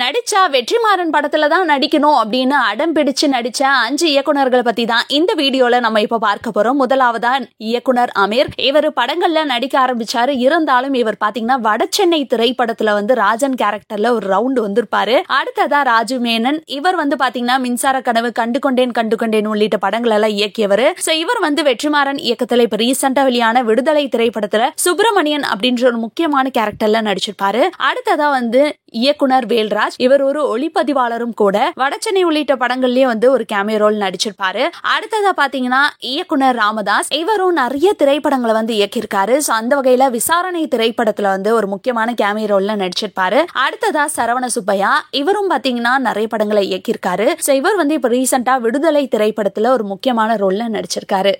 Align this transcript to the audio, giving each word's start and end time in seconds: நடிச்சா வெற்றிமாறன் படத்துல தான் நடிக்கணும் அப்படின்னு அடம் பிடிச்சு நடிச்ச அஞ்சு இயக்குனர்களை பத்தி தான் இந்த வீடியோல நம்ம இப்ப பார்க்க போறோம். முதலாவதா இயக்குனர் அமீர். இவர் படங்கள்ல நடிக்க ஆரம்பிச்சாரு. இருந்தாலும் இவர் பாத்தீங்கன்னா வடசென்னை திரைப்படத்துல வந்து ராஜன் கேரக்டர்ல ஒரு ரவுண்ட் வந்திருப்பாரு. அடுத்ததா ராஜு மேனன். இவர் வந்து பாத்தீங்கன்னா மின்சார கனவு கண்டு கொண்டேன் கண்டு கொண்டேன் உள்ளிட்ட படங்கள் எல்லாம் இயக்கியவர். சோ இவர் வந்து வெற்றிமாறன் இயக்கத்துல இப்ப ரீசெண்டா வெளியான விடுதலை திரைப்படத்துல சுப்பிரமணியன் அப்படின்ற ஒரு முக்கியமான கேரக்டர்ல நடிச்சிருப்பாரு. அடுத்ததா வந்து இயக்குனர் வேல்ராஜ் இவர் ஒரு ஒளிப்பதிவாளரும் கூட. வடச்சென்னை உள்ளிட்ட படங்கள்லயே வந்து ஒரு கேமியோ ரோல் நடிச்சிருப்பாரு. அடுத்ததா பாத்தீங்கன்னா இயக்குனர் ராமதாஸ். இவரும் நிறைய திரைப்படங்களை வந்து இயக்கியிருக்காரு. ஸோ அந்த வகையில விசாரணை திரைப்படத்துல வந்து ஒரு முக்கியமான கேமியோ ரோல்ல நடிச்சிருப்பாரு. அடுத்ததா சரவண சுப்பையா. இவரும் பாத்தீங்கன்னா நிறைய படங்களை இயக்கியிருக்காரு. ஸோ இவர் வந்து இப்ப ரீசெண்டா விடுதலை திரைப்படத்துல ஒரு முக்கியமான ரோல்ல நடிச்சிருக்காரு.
நடிச்சா 0.00 0.40
வெற்றிமாறன் 0.54 1.12
படத்துல 1.14 1.48
தான் 1.52 1.68
நடிக்கணும் 1.70 2.16
அப்படின்னு 2.20 2.56
அடம் 2.70 2.94
பிடிச்சு 2.94 3.26
நடிச்ச 3.34 3.60
அஞ்சு 3.84 4.06
இயக்குனர்களை 4.12 4.62
பத்தி 4.68 4.84
தான் 4.90 5.04
இந்த 5.18 5.32
வீடியோல 5.40 5.80
நம்ம 5.84 6.00
இப்ப 6.06 6.18
பார்க்க 6.24 6.50
போறோம். 6.56 6.78
முதலாவதா 6.82 7.32
இயக்குனர் 7.68 8.12
அமீர். 8.22 8.48
இவர் 8.68 8.88
படங்கள்ல 8.98 9.44
நடிக்க 9.52 9.74
ஆரம்பிச்சாரு. 9.84 10.32
இருந்தாலும் 10.46 10.94
இவர் 11.02 11.18
பாத்தீங்கன்னா 11.24 11.58
வடசென்னை 11.68 12.20
திரைப்படத்துல 12.32 12.94
வந்து 12.98 13.14
ராஜன் 13.22 13.56
கேரக்டர்ல 13.62 14.10
ஒரு 14.16 14.26
ரவுண்ட் 14.34 14.60
வந்திருப்பாரு. 14.66 15.16
அடுத்ததா 15.38 15.80
ராஜு 15.92 16.18
மேனன். 16.26 16.58
இவர் 16.78 16.98
வந்து 17.02 17.18
பாத்தீங்கன்னா 17.22 17.58
மின்சார 17.66 18.00
கனவு 18.08 18.32
கண்டு 18.40 18.60
கொண்டேன் 18.66 18.96
கண்டு 18.98 19.18
கொண்டேன் 19.22 19.50
உள்ளிட்ட 19.52 19.78
படங்கள் 19.86 20.16
எல்லாம் 20.18 20.36
இயக்கியவர். 20.38 20.84
சோ 21.06 21.14
இவர் 21.22 21.42
வந்து 21.46 21.62
வெற்றிமாறன் 21.70 22.20
இயக்கத்துல 22.28 22.66
இப்ப 22.68 22.80
ரீசெண்டா 22.84 23.24
வெளியான 23.30 23.62
விடுதலை 23.70 24.04
திரைப்படத்துல 24.16 24.68
சுப்பிரமணியன் 24.86 25.48
அப்படின்ற 25.52 25.84
ஒரு 25.92 26.00
முக்கியமான 26.06 26.46
கேரக்டர்ல 26.58 27.04
நடிச்சிருப்பாரு. 27.10 27.64
அடுத்ததா 27.90 28.28
வந்து 28.38 28.62
இயக்குனர் 29.00 29.46
வேல்ராஜ் 29.46 29.96
இவர் 30.06 30.22
ஒரு 30.22 30.40
ஒளிப்பதிவாளரும் 30.52 31.34
கூட. 31.34 31.56
வடச்சென்னை 31.82 32.22
உள்ளிட்ட 32.22 32.54
படங்கள்லயே 32.54 33.06
வந்து 33.12 33.26
ஒரு 33.30 33.44
கேமியோ 33.52 33.78
ரோல் 33.82 33.98
நடிச்சிருப்பாரு. 34.04 34.64
அடுத்ததா 34.94 35.32
பாத்தீங்கன்னா 35.42 35.82
இயக்குனர் 36.12 36.58
ராமதாஸ். 36.62 37.10
இவரும் 37.22 37.56
நிறைய 37.62 37.92
திரைப்படங்களை 38.02 38.54
வந்து 38.54 38.74
இயக்கியிருக்காரு. 38.78 39.36
ஸோ 39.46 39.52
அந்த 39.60 39.72
வகையில 39.80 40.10
விசாரணை 40.10 40.64
திரைப்படத்துல 40.74 41.30
வந்து 41.36 41.52
ஒரு 41.54 41.66
முக்கியமான 41.66 42.14
கேமியோ 42.22 42.50
ரோல்ல 42.52 42.76
நடிச்சிருப்பாரு. 42.82 43.40
அடுத்ததா 43.64 44.04
சரவண 44.16 44.46
சுப்பையா. 44.56 44.92
இவரும் 45.22 45.50
பாத்தீங்கன்னா 45.50 45.94
நிறைய 46.08 46.28
படங்களை 46.34 46.64
இயக்கியிருக்காரு. 46.72 47.28
ஸோ 47.46 47.52
இவர் 47.60 47.80
வந்து 47.82 47.94
இப்ப 47.94 48.08
ரீசெண்டா 48.08 48.56
விடுதலை 48.60 49.04
திரைப்படத்துல 49.16 49.72
ஒரு 49.76 49.84
முக்கியமான 49.84 50.36
ரோல்ல 50.36 50.70
நடிச்சிருக்காரு. 50.76 51.34